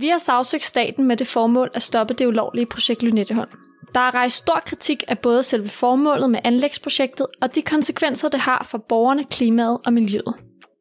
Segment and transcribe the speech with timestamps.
[0.00, 3.50] Vi har sagsøgt staten med det formål at stoppe det ulovlige projekt Lynetteholm.
[3.94, 8.40] Der er rejst stor kritik af både selve formålet med anlægsprojektet og de konsekvenser, det
[8.40, 10.34] har for borgerne, klimaet og miljøet.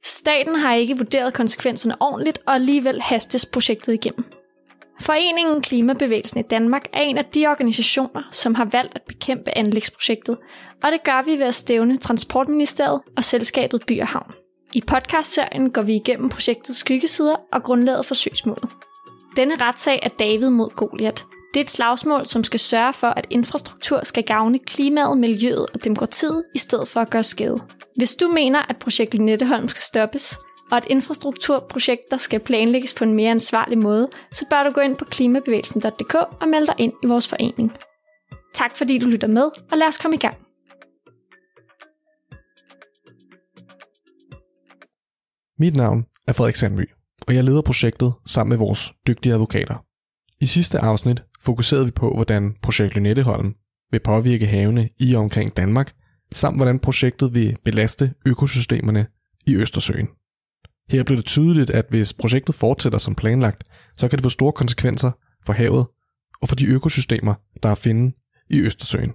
[0.06, 4.26] Staten har ikke vurderet konsekvenserne ordentligt, og alligevel hastes projektet igennem.
[5.02, 10.38] Foreningen Klimabevægelsen i Danmark er en af de organisationer, som har valgt at bekæmpe anlægsprojektet,
[10.84, 14.34] og det gør vi ved at stævne Transportministeriet og selskabet By og Havn.
[14.74, 18.70] I podcastserien går vi igennem projektets skyggesider og grundlaget for søgsmålet.
[19.38, 21.26] Denne retssag er David mod Goliat.
[21.54, 25.84] Det er et slagsmål, som skal sørge for, at infrastruktur skal gavne klimaet, miljøet og
[25.84, 27.60] demokratiet, i stedet for at gøre skade.
[27.96, 30.38] Hvis du mener, at projekt Lynetteholm skal stoppes,
[30.72, 34.96] og at infrastrukturprojekter skal planlægges på en mere ansvarlig måde, så bør du gå ind
[34.96, 37.72] på klimabevægelsen.dk og melde dig ind i vores forening.
[38.54, 40.38] Tak fordi du lytter med, og lad os komme i gang.
[45.60, 46.97] Mit navn er Frederik Sandby,
[47.28, 49.86] og jeg leder projektet sammen med vores dygtige advokater.
[50.40, 53.56] I sidste afsnit fokuserede vi på, hvordan projekt Lynetteholm
[53.92, 55.94] vil påvirke havene i og omkring Danmark,
[56.34, 59.08] samt hvordan projektet vil belaste økosystemerne
[59.46, 60.08] i Østersøen.
[60.90, 63.64] Her blev det tydeligt, at hvis projektet fortsætter som planlagt,
[63.98, 65.12] så kan det få store konsekvenser
[65.46, 65.86] for havet
[66.42, 68.16] og for de økosystemer, der er at finde
[68.50, 69.14] i Østersøen.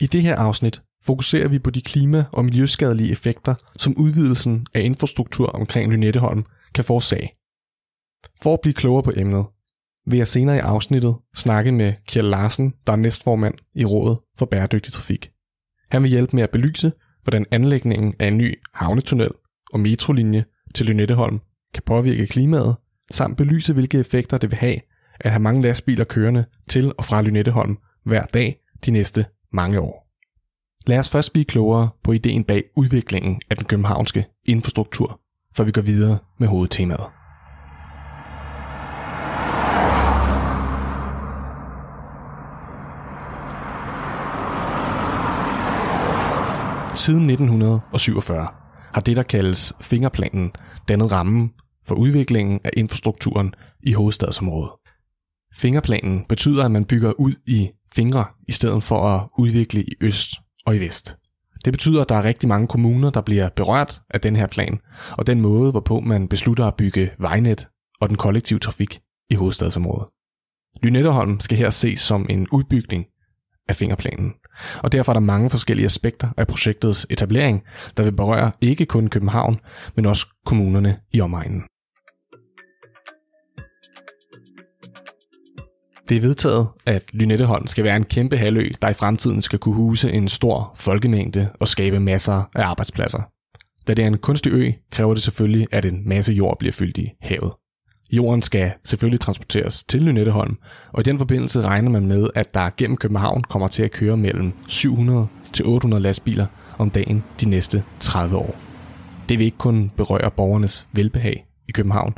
[0.00, 4.80] I det her afsnit fokuserer vi på de klima- og miljøskadelige effekter, som udvidelsen af
[4.80, 6.44] infrastruktur omkring Lynetteholm
[6.78, 7.28] kan forårsage.
[8.42, 9.46] For at blive klogere på emnet,
[10.06, 14.46] vil jeg senere i afsnittet snakke med Kjell Larsen, der er næstformand i Rådet for
[14.46, 15.30] Bæredygtig Trafik.
[15.90, 19.30] Han vil hjælpe med at belyse, hvordan anlægningen af en ny havnetunnel
[19.72, 21.40] og metrolinje til Lynetteholm
[21.74, 22.76] kan påvirke klimaet,
[23.10, 24.80] samt belyse, hvilke effekter det vil have
[25.20, 30.08] at have mange lastbiler kørende til og fra Lynetteholm hver dag de næste mange år.
[30.86, 35.20] Lad os først blive klogere på ideen bag udviklingen af den københavnske infrastruktur,
[35.58, 37.06] før vi går videre med hovedtemaet.
[46.94, 48.46] Siden 1947
[48.94, 50.52] har det, der kaldes fingerplanen,
[50.88, 51.52] dannet rammen
[51.86, 54.70] for udviklingen af infrastrukturen i hovedstadsområdet.
[55.54, 60.32] Fingerplanen betyder, at man bygger ud i fingre, i stedet for at udvikle i øst
[60.66, 61.17] og i vest.
[61.64, 64.78] Det betyder, at der er rigtig mange kommuner, der bliver berørt af den her plan,
[65.12, 67.68] og den måde, hvorpå man beslutter at bygge vejnet
[68.00, 70.08] og den kollektive trafik i hovedstadsområdet.
[70.82, 73.06] Lynetteholm skal her ses som en udbygning
[73.68, 74.34] af fingerplanen,
[74.82, 77.62] og derfor er der mange forskellige aspekter af projektets etablering,
[77.96, 79.60] der vil berøre ikke kun København,
[79.96, 81.62] men også kommunerne i omegnen.
[86.08, 89.74] Det er vedtaget, at Lynetteholm skal være en kæmpe halvø, der i fremtiden skal kunne
[89.74, 93.22] huse en stor folkemængde og skabe masser af arbejdspladser.
[93.88, 96.98] Da det er en kunstig ø, kræver det selvfølgelig, at en masse jord bliver fyldt
[96.98, 97.52] i havet.
[98.12, 100.56] Jorden skal selvfølgelig transporteres til Lynetteholm,
[100.92, 104.16] og i den forbindelse regner man med, at der gennem København kommer til at køre
[104.16, 106.46] mellem 700 til 800 lastbiler
[106.78, 108.56] om dagen de næste 30 år.
[109.28, 112.14] Det vil ikke kun berøre borgernes velbehag i København,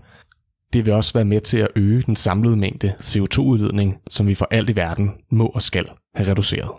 [0.73, 4.49] det vil også være med til at øge den samlede mængde CO2-udledning, som vi for
[4.51, 6.71] alt i verden må og skal have reduceret.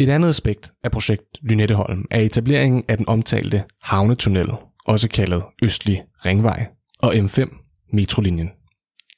[0.00, 4.48] Et andet aspekt af projekt Lynetteholm er etableringen af den omtalte havnetunnel,
[4.86, 6.66] også kaldet Østlig Ringvej,
[7.02, 8.50] og M5 metrolinjen.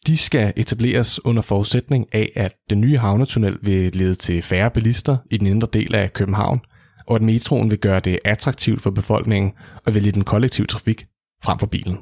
[0.06, 5.16] De skal etableres under forudsætning af, at den nye havnetunnel vil lede til færre bilister
[5.30, 6.60] i den indre del af København,
[7.06, 9.52] og at metroen vil gøre det attraktivt for befolkningen
[9.86, 11.06] at vælge den kollektive trafik
[11.42, 11.96] frem for bilen.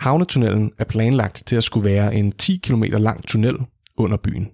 [0.00, 3.56] Havnetunnelen er planlagt til at skulle være en 10 km lang tunnel
[3.96, 4.48] under byen.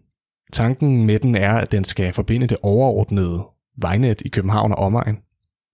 [0.52, 3.46] Tanken med den er, at den skal forbinde det overordnede
[3.78, 5.18] vejnet i København og omegn.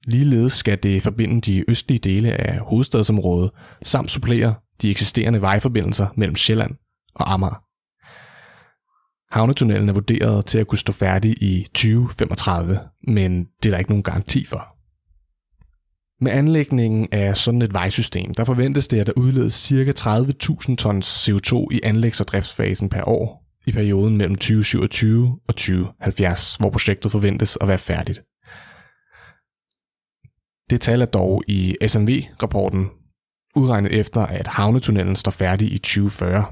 [0.06, 3.50] Ligeledes skal det forbinde de østlige dele af hovedstadsområdet,
[3.82, 6.76] samt supplere de eksisterende vejforbindelser mellem Sjælland
[7.14, 7.62] og Amager.
[9.34, 12.78] Havnetunnelen er vurderet til at kunne stå færdig i 2035,
[13.08, 14.71] men det er der ikke nogen garanti for.
[16.22, 19.92] Med anlægningen af sådan et vejsystem, der forventes det, at der udledes ca.
[19.98, 26.56] 30.000 tons CO2 i anlægs- og driftsfasen per år i perioden mellem 2027 og 2070,
[26.56, 28.18] hvor projektet forventes at være færdigt.
[30.70, 32.90] Det tal er dog i SMV-rapporten
[33.56, 36.44] udregnet efter, at havnetunnelen står færdig i 2040.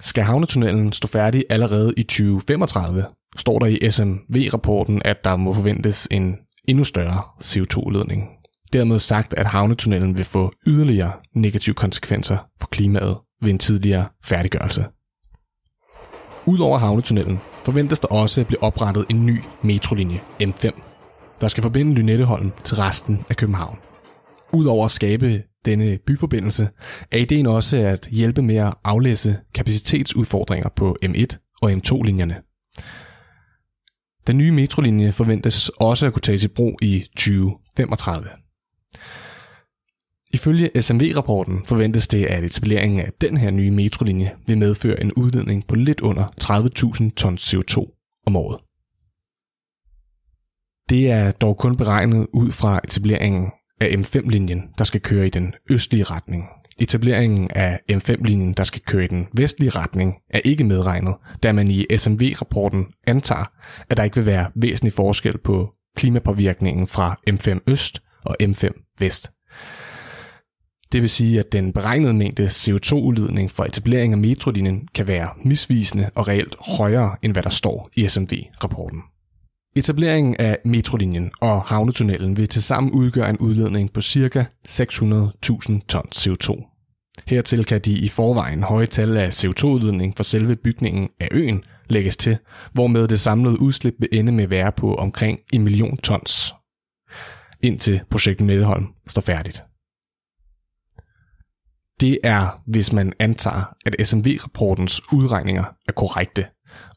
[0.00, 3.04] Skal havnetunnelen stå færdig allerede i 2035,
[3.36, 6.36] står der i SMV-rapporten, at der må forventes en
[6.68, 8.35] endnu større CO2-ledning.
[8.76, 14.84] Dermed sagt, at havnetunnelen vil få yderligere negative konsekvenser for klimaet ved en tidligere færdiggørelse.
[16.46, 20.80] Udover havnetunnelen forventes der også at blive oprettet en ny metrolinje M5,
[21.40, 23.78] der skal forbinde Lynetteholm til resten af København.
[24.52, 26.68] Udover at skabe denne byforbindelse,
[27.12, 32.34] er ideen også at hjælpe med at aflæse kapacitetsudfordringer på M1 og M2-linjerne.
[34.26, 38.28] Den nye metrolinje forventes også at kunne tages i brug i 2035.
[40.32, 45.66] Ifølge SMV-rapporten forventes det, at etableringen af den her nye metrolinje vil medføre en udledning
[45.66, 46.24] på lidt under
[47.04, 47.76] 30.000 tons CO2
[48.26, 48.60] om året.
[50.90, 53.50] Det er dog kun beregnet ud fra etableringen
[53.80, 56.44] af M5-linjen, der skal køre i den østlige retning.
[56.78, 61.70] Etableringen af M5-linjen, der skal køre i den vestlige retning, er ikke medregnet, da man
[61.70, 63.44] i SMV-rapporten antager,
[63.90, 69.30] at der ikke vil være væsentlig forskel på klimapåvirkningen fra M5 Øst og M5 Vest.
[70.92, 76.10] Det vil sige, at den beregnede mængde CO2-udledning for etablering af metrolinjen kan være misvisende
[76.14, 79.02] og reelt højere, end hvad der står i SMV-rapporten.
[79.76, 84.46] Etableringen af metrolinjen og havnetunnelen vil tilsammen udgøre en udledning på ca.
[84.68, 86.72] 600.000 tons CO2.
[87.26, 92.16] Hertil kan de i forvejen høje tal af CO2-udledning for selve bygningen af øen lægges
[92.16, 92.38] til,
[92.72, 96.54] hvormed det samlede udslip vil ende med at være på omkring 1 million tons,
[97.60, 99.62] indtil projekt Netteholm står færdigt.
[102.00, 106.46] Det er, hvis man antager, at SMV-rapportens udregninger er korrekte,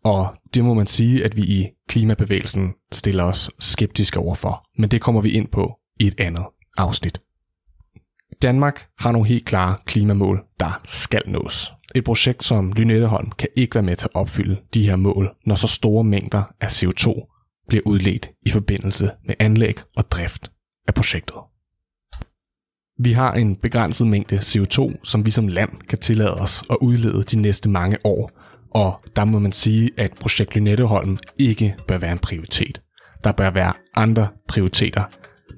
[0.04, 4.66] og det må man sige, at vi i klimabevægelsen stiller os skeptiske overfor.
[4.78, 6.46] Men det kommer vi ind på i et andet
[6.78, 7.22] afsnit.
[8.42, 11.72] Danmark har nogle helt klare klimamål, der skal nås.
[11.96, 15.56] Et projekt som Lynetteholm kan ikke være med til at opfylde de her mål, når
[15.56, 17.36] så store mængder af CO2
[17.70, 20.52] bliver udledt i forbindelse med anlæg og drift
[20.88, 21.36] af projektet.
[23.00, 27.24] Vi har en begrænset mængde CO2, som vi som land kan tillade os at udlede
[27.24, 28.32] de næste mange år,
[28.72, 32.82] og der må man sige, at projekt Lynetteholm ikke bør være en prioritet.
[33.24, 35.04] Der bør være andre prioriteter,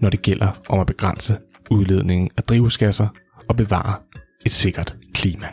[0.02, 1.38] når det gælder om at begrænse
[1.72, 3.08] udledningen af drivhusgasser
[3.50, 3.96] og bevare
[4.46, 5.48] et sikkert klima.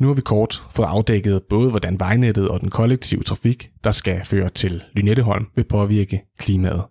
[0.00, 4.24] Nu har vi kort fået afdækket både, hvordan vejnettet og den kollektive trafik, der skal
[4.24, 6.84] føre til Lynetteholm, vil påvirke klimaet.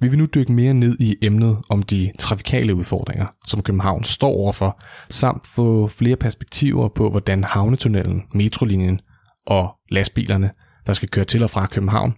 [0.00, 4.28] Vi vil nu dykke mere ned i emnet om de trafikale udfordringer, som København står
[4.28, 9.00] overfor, samt få flere perspektiver på, hvordan havnetunnelen, metrolinjen
[9.46, 10.50] og lastbilerne,
[10.86, 12.14] der skal køre til og fra København,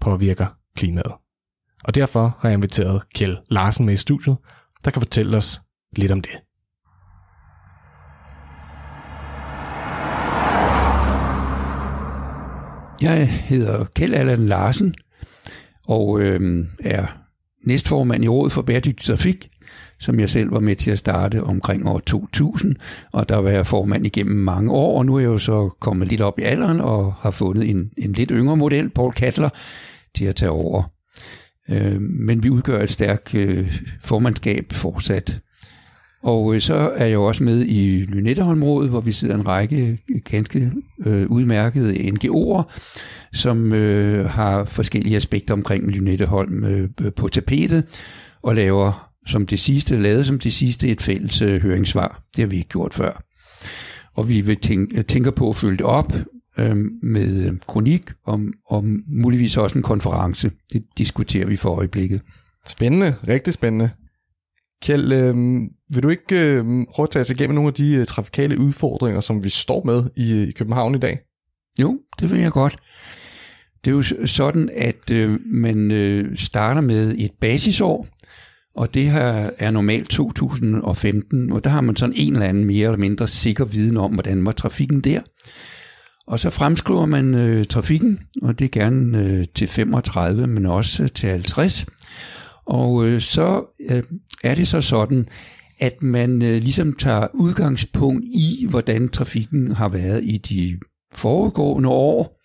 [0.00, 0.46] påvirker
[0.76, 1.12] klimaet.
[1.84, 4.36] Og derfor har jeg inviteret Kjell Larsen med i studiet,
[4.84, 5.60] der kan fortælle os
[5.96, 6.30] lidt om det.
[13.02, 14.94] Jeg hedder Kjell Allan Larsen
[15.88, 17.06] og øh, er
[17.66, 19.48] næstformand i Rådet for Bæredygtig Trafik,
[19.98, 22.76] som jeg selv var med til at starte omkring år 2000,
[23.12, 26.08] og der var jeg formand igennem mange år, og nu er jeg jo så kommet
[26.08, 29.48] lidt op i alderen og har fundet en, en lidt yngre model, Paul Kattler,
[30.14, 30.82] til at tage over.
[31.68, 35.40] Øh, men vi udgør et stærkt øh, formandskab fortsat.
[36.22, 39.98] Og øh, så er jeg jo også med i Lynetteholmrådet, hvor vi sidder en række
[40.10, 40.72] øh, ganske
[41.06, 42.62] øh, udmærkede NGO'er,
[43.32, 47.84] som øh, har forskellige aspekter omkring Lynetteholm øh, på tapetet,
[48.42, 52.22] og laver som det sidste, lavet som det sidste et fælles øh, høringssvar.
[52.36, 53.22] Det har vi ikke gjort før.
[54.14, 56.12] Og vi vil tænke, øh, tænker på at følge det op
[56.58, 60.50] øh, med kronik om, om muligvis også en konference.
[60.72, 62.20] Det diskuterer vi for øjeblikket.
[62.66, 63.90] Spændende, rigtig spændende.
[64.82, 65.34] Kjell, øh,
[65.94, 69.20] vil du ikke øh, prøve at tage os igennem nogle af de øh, trafikale udfordringer,
[69.20, 71.18] som vi står med i, øh, i København i dag?
[71.80, 72.76] Jo, det vil jeg godt.
[73.84, 78.08] Det er jo sådan, at øh, man øh, starter med et basisår,
[78.74, 82.86] og det her er normalt 2015, og der har man sådan en eller anden mere
[82.86, 85.20] eller mindre sikker viden om, hvordan var trafikken der.
[86.26, 91.02] Og så fremskriver man øh, trafikken, og det er gerne øh, til 35, men også
[91.02, 91.86] øh, til 50.
[92.66, 94.02] Og øh, så øh,
[94.44, 95.28] er det så sådan,
[95.78, 100.78] at man øh, ligesom tager udgangspunkt i, hvordan trafikken har været i de
[101.12, 102.42] foregående år.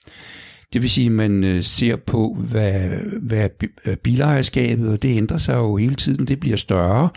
[0.73, 2.89] Det vil sige, at man øh, ser på, hvad,
[3.21, 3.49] hvad
[3.85, 7.09] øh, bilejerskabet, og det ændrer sig jo hele tiden, det bliver større.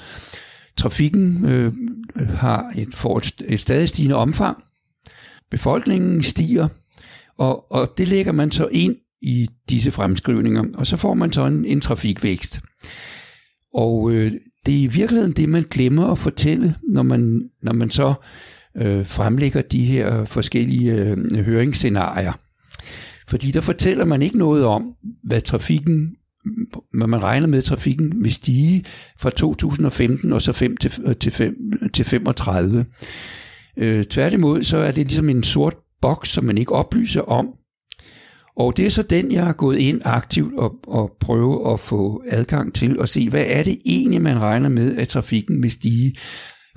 [0.76, 1.73] Trafikken øh,
[2.16, 4.57] har et, får et, et stadig stigende omfang.
[5.50, 6.69] Befolkningen stiger,
[7.38, 11.47] og, og det lægger man så ind i disse fremskrivninger, og så får man så
[11.47, 12.61] en, en trafikvækst.
[13.75, 14.33] Og øh,
[14.67, 18.15] det er i virkeligheden det, man glemmer at fortælle, når man, når man så
[18.77, 22.33] øh, fremlægger de her forskellige øh, høringsscenarier.
[23.29, 26.17] Fordi der fortæller man ikke noget om, hvad trafikken,
[26.95, 28.85] hvad man regner med, at trafikken vil stige
[29.19, 31.55] fra 2015 og så 5 til, øh, til, 5,
[31.95, 32.87] til 35.
[33.77, 37.49] Øh, tværtimod så er det ligesom en sort boks, som man ikke oplyser om.
[38.61, 42.23] Og det er så den, jeg har gået ind aktivt og, og prøve at få
[42.29, 46.14] adgang til og se, hvad er det egentlig, man regner med, at trafikken vil stige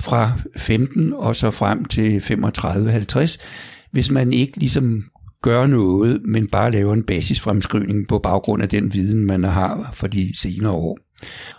[0.01, 3.37] fra 15 og så frem til 35-50,
[3.91, 5.03] hvis man ikke ligesom
[5.41, 10.07] gør noget, men bare laver en basisfremskrivning på baggrund af den viden, man har for
[10.07, 10.99] de senere år.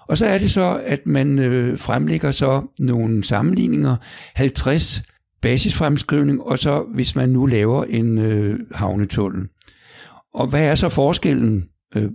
[0.09, 3.97] Og så er det så, at man øh, fremlægger så nogle sammenligninger,
[4.35, 5.03] 50
[5.43, 9.49] basisfremskrivning, og så hvis man nu laver en øh, havnetunnel.
[10.35, 11.65] Og hvad er så forskellen
[11.97, 12.11] øh,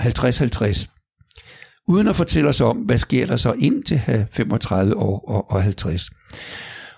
[0.00, 0.92] 50-50?
[1.88, 5.62] Uden at fortælle os om, hvad sker der så ind til 35 år og, og
[5.62, 6.10] 50.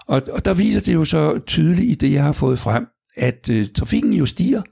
[0.06, 3.50] Og, og der viser det jo så tydeligt i det, jeg har fået frem, at
[3.50, 4.62] øh, trafikken jo stiger,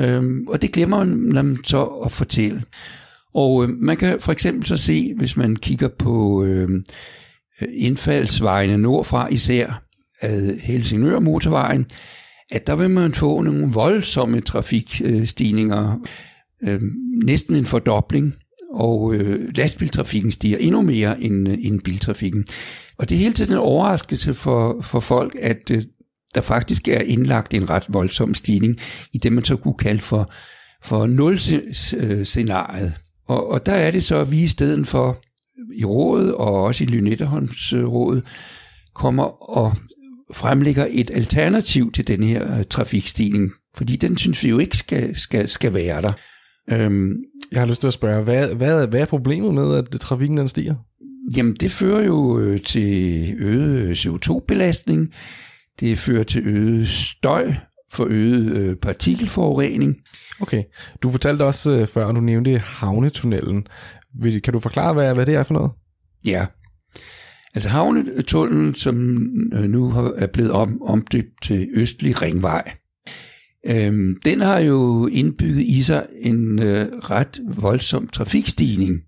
[0.00, 2.62] øhm, og det glemmer man så at fortælle.
[3.34, 6.68] Og øh, man kan for eksempel så se, hvis man kigger på øh,
[7.72, 9.82] indfaldsvejene nordfra, især
[10.20, 11.86] ad Helsingør motorvejen,
[12.52, 15.98] at der vil man få nogle voldsomme trafikstigninger,
[16.62, 16.80] øh,
[17.24, 18.34] næsten en fordobling,
[18.70, 22.44] og øh, lastbiltrafikken stiger endnu mere end, øh, end biltrafikken.
[22.98, 25.82] Og det er hele tiden en overraskelse for, for folk, at øh,
[26.34, 28.76] der faktisk er indlagt en ret voldsom stigning
[29.12, 30.32] i det, man så kunne kalde for,
[30.82, 32.94] for nulscenariet.
[33.28, 35.22] Og, og der er det så, at vi i stedet for
[35.74, 38.22] i rådet, og også i Lynetteholms råd,
[38.94, 39.76] kommer og
[40.34, 45.16] fremlægger et alternativ til den her øh, trafikstigning, fordi den synes vi jo ikke skal,
[45.16, 46.12] skal, skal være der.
[46.70, 47.12] Øhm,
[47.52, 50.48] Jeg har lyst til at spørge, hvad, hvad, hvad er problemet med, at trafikken den
[50.48, 50.74] stiger?
[51.36, 55.08] Jamen, det fører jo øh, til øget CO2-belastning,
[55.80, 57.52] det fører til øget støj,
[57.92, 59.96] for øget øh, partikelforurening.
[60.40, 60.62] Okay.
[61.02, 63.66] Du fortalte også øh, før, du nævnte havnetunnelen.
[64.20, 65.70] Vil- Kan du forklare, hvad, hvad det er for noget?
[66.26, 66.46] Ja.
[67.54, 68.96] Altså havnetunnelen, som
[69.54, 72.72] øh, nu har- er blevet om, omdøbt til Østlig Ringvej,
[73.66, 79.00] øhm, den har jo indbygget i sig en øh, ret voldsom trafikstigning.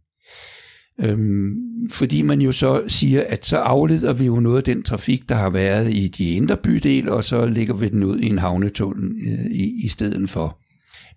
[1.00, 1.54] Øhm,
[1.92, 5.34] fordi man jo så siger, at så afleder vi jo noget af den trafik, der
[5.34, 9.12] har været i de indre bydele, og så lægger vi den ud i en havnetunnel
[9.28, 10.58] øh, i, i stedet for.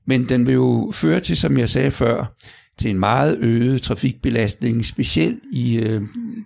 [0.08, 2.36] Men den vil jo føre til, som jeg sagde før,
[2.80, 6.02] til en meget øget trafikbelastning, specielt i øh,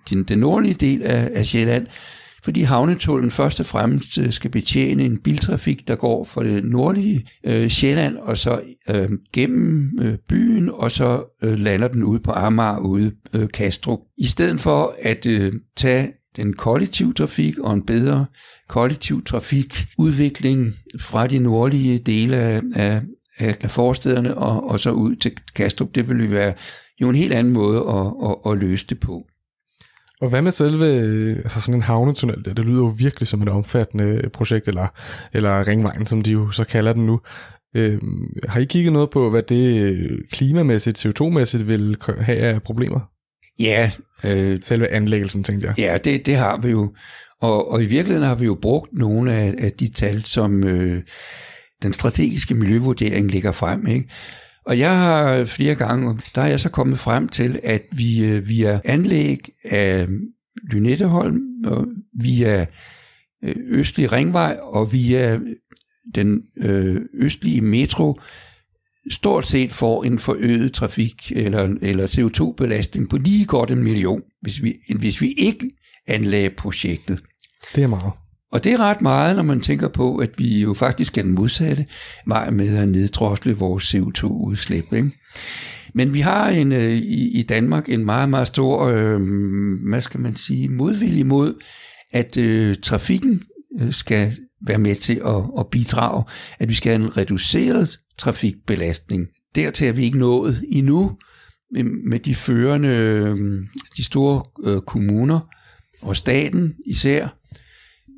[0.10, 1.88] den, den nordlige del af, af Sjælland,
[2.44, 7.26] fordi havnetullen først og fremmest øh, skal betjene en biltrafik, der går fra det nordlige
[7.44, 12.32] øh, Sjælland og så øh, gennem øh, byen, og så øh, lander den ude på
[12.32, 14.00] Amager ude øh, Kastrup.
[14.18, 18.26] I stedet for at øh, tage den kollektive trafik og en bedre
[18.68, 23.02] kollektiv trafikudvikling fra de nordlige dele af, af,
[23.40, 26.54] af forstederne og, og så ud til Kastrup, det vil jo være
[27.02, 29.26] jo en helt anden måde at, at, at løse det på.
[30.22, 30.86] Og hvad med selve,
[31.36, 34.88] altså sådan en havnetunnel der, det lyder jo virkelig som et omfattende projekt, eller,
[35.34, 37.22] eller ringvejen, som de jo så kalder den nu.
[37.76, 38.02] Øh,
[38.48, 43.00] har I kigget noget på, hvad det øh, klimamæssigt, CO2-mæssigt vil have af problemer?
[43.60, 43.92] Ja,
[44.24, 45.80] øh, Selve anlæggelsen, tænkte jeg.
[45.80, 46.94] Ja, det, det har vi jo.
[47.42, 51.04] Og, og i virkeligheden har vi jo brugt nogle af, af de tal, som øh,
[51.84, 53.88] den strategiske miljøvurdering ligger frem.
[53.88, 54.10] Ikke?
[54.66, 58.48] Og jeg har flere gange, der er jeg så kommet frem til, at vi øh,
[58.48, 60.08] via anlæg af
[60.64, 61.88] Lynetteholm, og
[62.22, 62.66] via
[63.44, 65.42] øh, Østlig Ringvej og via øh,
[66.16, 66.42] den
[67.14, 68.20] østlige metro,
[69.10, 74.64] stort set får en forøget trafik eller, eller CO2-belastning på lige godt en million, hvis
[74.64, 75.72] vi, hvis vi ikke
[76.08, 77.24] anlagde projektet.
[77.76, 78.14] Det er meget.
[78.52, 81.32] Og det er ret meget, når man tænker på, at vi jo faktisk er den
[81.32, 81.86] modsatte
[82.28, 84.94] vej med at neddrosle vores CO2-udslip.
[84.94, 85.12] Ikke?
[85.94, 89.22] Men vi har en, øh, i, i Danmark en meget, meget stor, øh,
[89.90, 91.54] hvad skal man sige, modvilje mod,
[92.12, 93.44] at øh, trafikken
[93.82, 94.34] øh, skal
[94.68, 96.24] være med til at, at bidrage,
[96.60, 99.28] at vi skal have en reduceret trafikbelastning.
[99.56, 101.18] Dertil er vi ikke nået endnu
[101.78, 103.38] øh, med, de førende, øh,
[103.98, 104.44] de store
[104.82, 105.40] kommuner
[106.02, 107.28] og staten især,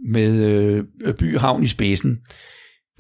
[0.10, 2.20] med øh, øh, by havn i spidsen,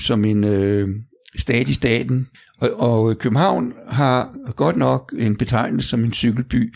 [0.01, 0.89] som en øh,
[1.37, 2.27] stat i staten.
[2.59, 6.75] Og, og København har godt nok en betegnelse som en cykelby,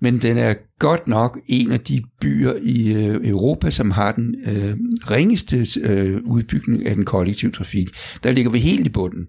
[0.00, 4.34] men den er godt nok en af de byer i øh, Europa, som har den
[4.46, 4.76] øh,
[5.10, 7.88] ringeste øh, udbygning af den kollektive trafik.
[8.22, 9.26] Der ligger vi helt i bunden.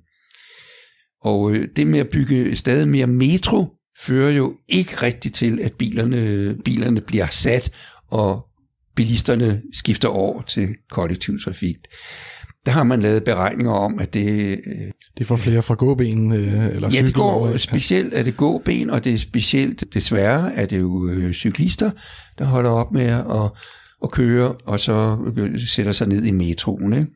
[1.21, 3.67] Og øh, det med at bygge stadig mere metro,
[3.99, 7.71] fører jo ikke rigtigt til, at bilerne, bilerne bliver sat,
[8.07, 8.50] og
[8.95, 11.75] bilisterne skifter over til kollektiv trafik.
[12.65, 14.59] Der har man lavet beregninger om, at det...
[14.67, 17.57] øh, Det får flere fra gåben øh, eller Ja, det går over.
[17.57, 21.91] specielt er det gåben, og det er specielt, desværre, er det jo øh, cyklister,
[22.37, 23.51] der holder op med at,
[24.03, 26.93] at køre, og så øh, sætter sig ned i metroen.
[26.93, 27.07] Ikke?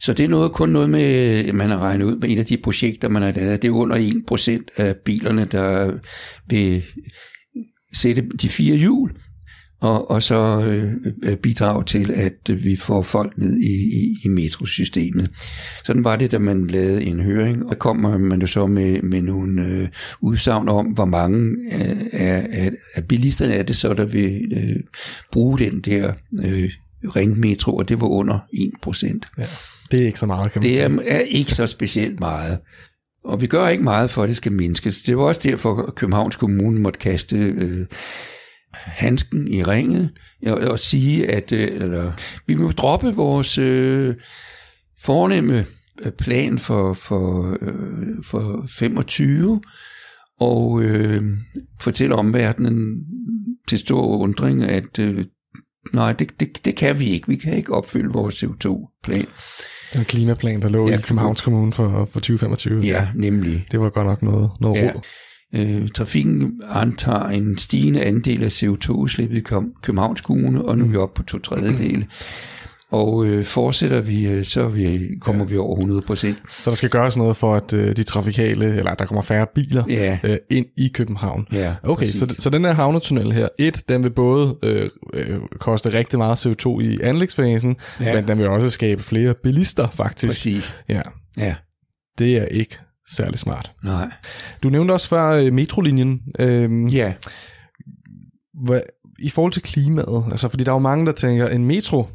[0.00, 2.56] Så det er noget, kun noget med, man har regnet ud med en af de
[2.64, 3.62] projekter, man har lavet.
[3.62, 3.96] Det er under
[4.76, 5.92] 1% af bilerne, der
[6.48, 6.82] vil
[7.94, 9.12] sætte de fire hjul,
[9.82, 10.60] og, og så
[11.22, 15.30] øh, bidrage til, at vi får folk ned i, i, i metrosystemet.
[15.84, 19.02] Sådan var det, da man lavede en høring, og der kommer man jo så med,
[19.02, 19.88] med nogle øh,
[20.20, 24.82] udsagn om, hvor mange af, af, af bilisterne er det så, der vil øh,
[25.32, 26.12] bruge den der
[26.42, 26.70] øh,
[27.16, 29.18] ringmetro, og det var under 1%.
[29.38, 29.46] Ja,
[29.90, 32.58] det er ikke så meget, kan man Det er, er ikke så specielt meget.
[33.24, 35.02] Og vi gør ikke meget for, at det skal mindskes.
[35.02, 37.86] Det var også derfor, at Københavns Kommune måtte kaste øh,
[38.74, 40.10] handsken i ringet
[40.46, 42.12] og, og sige, at øh, eller,
[42.46, 44.14] vi må droppe vores øh,
[45.00, 45.66] fornemme
[46.04, 49.60] øh, plan for, for, øh, for 25
[50.40, 51.22] og øh,
[51.80, 53.04] fortælle omverdenen
[53.68, 55.24] til stor undring, at øh,
[55.92, 57.28] nej, det, det, det kan vi ikke.
[57.28, 59.26] Vi kan ikke opfylde vores CO2-plan.
[59.94, 62.82] Den klimaplan, der lå ja, i Københavns Kommune for, for 2025.
[62.82, 63.66] Ja, nemlig.
[63.70, 64.92] Det var godt nok noget, noget ja.
[64.94, 65.02] råd.
[65.54, 69.40] Øh, trafikken antager en stigende andel af CO2-udslippet i
[69.82, 72.06] Københavns Kommune, og nu er vi oppe på to tredjedele.
[72.92, 75.48] Og øh, fortsætter vi, øh, så vi, kommer ja.
[75.48, 79.06] vi over 100% Så der skal gøres noget for, at øh, de trafikale, eller der
[79.06, 80.18] kommer færre biler ja.
[80.24, 81.46] øh, ind i København.
[81.52, 85.92] Ja, okay, så, så den her havnetunnel her, et, den vil både øh, øh, koste
[85.92, 88.14] rigtig meget CO2 i anlægsfasen, ja.
[88.14, 90.30] men den vil også skabe flere bilister faktisk.
[90.30, 90.76] Præcis.
[90.88, 91.02] Ja.
[91.36, 91.54] ja.
[92.18, 92.78] Det er ikke
[93.16, 93.70] særlig smart.
[93.84, 94.10] Nej.
[94.62, 96.20] Du nævnte også før øh, metrolinjen.
[96.38, 97.14] Øhm, ja.
[98.64, 98.80] Hvad,
[99.18, 102.06] I forhold til klimaet, altså fordi der er jo mange, der tænker, en metro,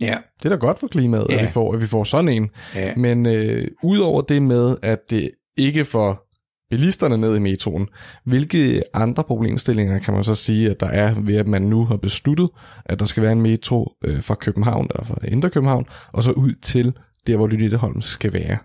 [0.00, 0.16] Ja.
[0.38, 1.34] Det er da godt for klimaet, ja.
[1.34, 2.50] at, vi får, at vi får sådan en.
[2.74, 2.94] Ja.
[2.96, 6.24] Men øh, udover det med, at det ikke får
[6.70, 7.88] bilisterne ned i metroen,
[8.24, 11.96] hvilke andre problemstillinger kan man så sige, at der er ved, at man nu har
[11.96, 12.48] besluttet,
[12.84, 16.32] at der skal være en metro øh, fra København, eller fra Indre København, og så
[16.32, 16.92] ud til
[17.26, 18.58] der, hvor Lynetteholm skal være?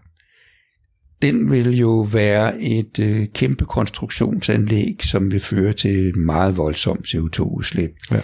[1.22, 7.92] Den vil jo være et øh, kæmpe konstruktionsanlæg, som vil føre til meget voldsomt CO2-udslip.
[8.12, 8.22] Ja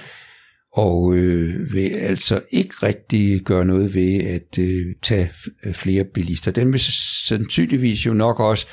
[0.75, 5.31] og øh, vil altså ikke rigtig gøre noget ved at øh, tage
[5.73, 6.51] flere bilister.
[6.51, 6.79] Den vil
[7.25, 8.67] sandsynligvis jo nok også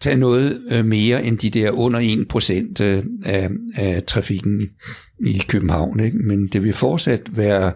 [0.00, 2.00] tage noget øh, mere end de der under
[2.80, 4.60] 1% øh, af, af trafikken
[5.26, 6.00] i København.
[6.00, 6.18] Ikke?
[6.18, 7.72] Men det vil fortsat være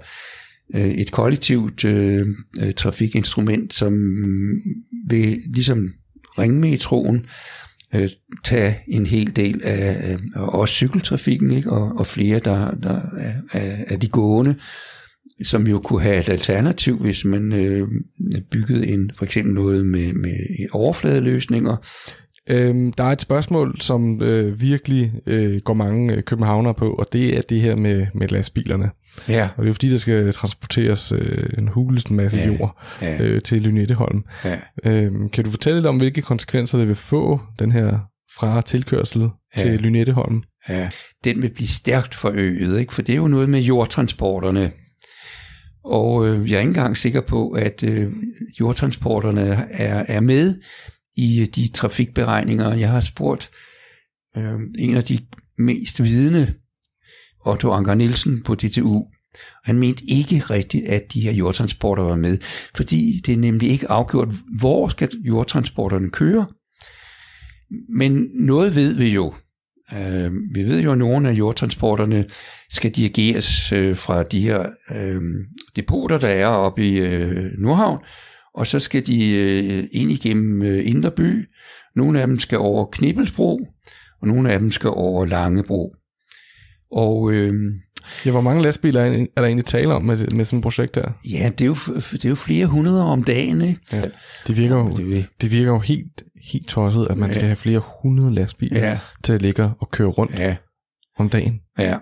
[0.74, 2.26] øh, et kollektivt øh,
[2.60, 3.94] øh, trafikinstrument, som
[5.08, 5.88] vil ligesom
[6.38, 7.26] ringmetroen
[7.94, 8.08] øh,
[8.44, 11.70] tage en hel del af, øh, også cykeltrafikken, ikke?
[11.70, 13.00] Og, og flere der, der
[13.52, 14.54] er, er, de gående,
[15.42, 17.88] som jo kunne have et alternativ, hvis man øh,
[18.50, 20.36] byggede en, for eksempel noget med, med
[20.72, 21.76] overfladeløsninger,
[22.50, 27.06] Øhm, der er et spørgsmål, som øh, virkelig øh, går mange øh, københavnere på, og
[27.12, 28.90] det er det her med, med lastbilerne.
[29.28, 29.48] Ja.
[29.56, 32.46] Og det er jo fordi, der skal transporteres øh, en hulest masse ja.
[32.46, 33.22] jord ja.
[33.22, 34.24] Øh, til Lynetteholm.
[34.44, 34.58] Ja.
[34.84, 37.98] Øhm, kan du fortælle lidt om, hvilke konsekvenser det vil få, den her
[38.38, 39.62] fra tilkørsel ja.
[39.62, 40.42] til Lynetteholm?
[40.68, 40.90] Ja,
[41.24, 42.94] den vil blive stærkt forøget, ikke?
[42.94, 44.72] for det er jo noget med jordtransporterne.
[45.84, 48.12] Og øh, jeg er ikke engang sikker på, at øh,
[48.60, 50.54] jordtransporterne er, er med
[51.16, 52.74] i øh, de trafikberegninger.
[52.74, 53.50] Jeg har spurgt
[54.36, 55.18] øh, en af de
[55.58, 56.54] mest vidende,
[57.46, 59.04] Otto Anker Nielsen på DTU,
[59.64, 62.38] han mente ikke rigtigt, at de her jordtransporter var med,
[62.76, 64.28] fordi det er nemlig ikke afgjort,
[64.60, 66.46] hvor skal jordtransporterne køre.
[67.88, 69.34] Men noget ved vi jo.
[69.94, 72.26] Øh, vi ved jo, at nogle af jordtransporterne
[72.70, 75.20] skal dirigeres øh, fra de her øh,
[75.76, 77.98] depoter, der er oppe i øh, Nordhavn,
[78.54, 81.48] og så skal de øh, ind igennem øh, Indre By.
[81.96, 83.60] Nogle af dem skal over Knibbelsbro,
[84.20, 85.94] og nogle af dem skal over Langebro.
[86.90, 87.54] Og øh,
[88.26, 91.12] Ja, hvor mange lastbiler er, der egentlig tale om med, med sådan et projekt her?
[91.24, 91.74] Ja, det er jo,
[92.12, 93.80] det er jo flere hundrede om dagen, ikke?
[93.92, 94.02] Ja,
[94.46, 97.32] det virker jo, det, det virker jo helt, helt tosset, at man ja.
[97.32, 98.98] skal have flere hundrede lastbiler ja.
[99.24, 100.56] til at ligge og køre rundt ja.
[101.18, 101.60] om dagen.
[101.78, 101.98] Ja.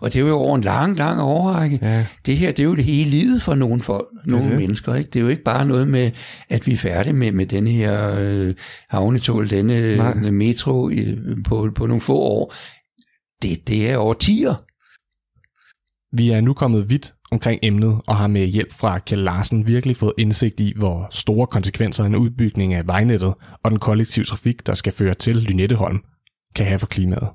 [0.00, 1.78] Og det er jo over en lang, lang overrække.
[1.82, 2.06] Ja.
[2.26, 4.58] Det her, det er jo det hele livet for nogle folk, nogle det.
[4.58, 4.94] mennesker.
[4.94, 5.10] Ikke?
[5.10, 6.10] Det er jo ikke bare noget med,
[6.48, 8.54] at vi er færdige med, med denne her øh,
[8.88, 10.14] havnetål, denne Nej.
[10.14, 12.54] metro i, på, på nogle få år.
[13.42, 14.54] Det, det er årtier.
[16.16, 19.96] Vi er nu kommet vidt omkring emnet og har med hjælp fra Kjell Larsen virkelig
[19.96, 24.74] fået indsigt i, hvor store konsekvenser en udbygning af vejnettet og den kollektive trafik, der
[24.74, 25.98] skal føre til Lynetteholm,
[26.54, 27.28] kan have for klimaet.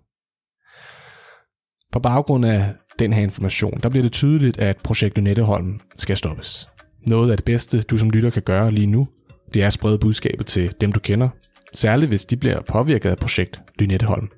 [1.92, 6.70] På baggrund af den her information, der bliver det tydeligt, at projekt Lynetteholm skal stoppes.
[7.08, 9.08] Noget af det bedste, du som lytter kan gøre lige nu,
[9.54, 11.30] det er at sprede budskabet til dem, du kender,
[11.74, 14.30] særligt hvis de bliver påvirket af projekt Lynetteholm.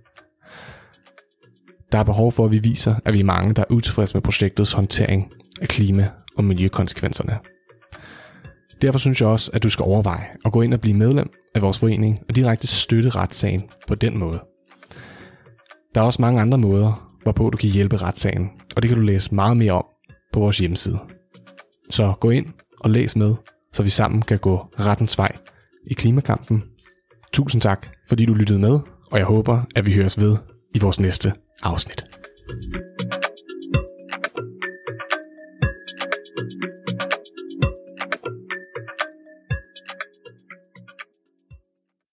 [1.91, 4.21] Der er behov for, at vi viser, at vi er mange, der er utilfredse med
[4.21, 7.37] projektets håndtering af klima- og miljøkonsekvenserne.
[8.81, 11.61] Derfor synes jeg også, at du skal overveje at gå ind og blive medlem af
[11.61, 14.39] vores forening og direkte støtte retssagen på den måde.
[15.95, 19.03] Der er også mange andre måder, hvorpå du kan hjælpe retssagen, og det kan du
[19.03, 19.85] læse meget mere om
[20.33, 20.99] på vores hjemmeside.
[21.89, 22.45] Så gå ind
[22.79, 23.35] og læs med,
[23.73, 25.31] så vi sammen kan gå rettens vej
[25.87, 26.63] i klimakampen.
[27.33, 28.79] Tusind tak, fordi du lyttede med,
[29.11, 30.37] og jeg håber, at vi høres ved
[30.75, 32.05] i vores næste afsnit.
[32.51, 32.90] thank you